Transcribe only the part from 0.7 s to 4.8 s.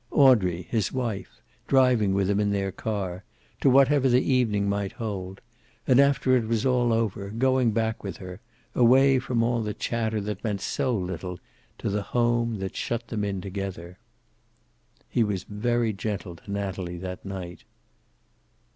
wife, driving with him in their car, to whatever the evening